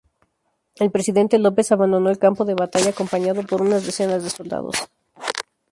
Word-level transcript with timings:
El 0.77 0.89
presidente 0.89 1.37
López 1.37 1.71
abandonó 1.71 2.09
el 2.09 2.17
campo 2.17 2.43
de 2.43 2.55
batalla 2.55 2.89
acompañado 2.89 3.43
por 3.43 3.61
unas 3.61 3.85
decenas 3.85 4.23
de 4.23 4.31
soldados. 4.31 4.75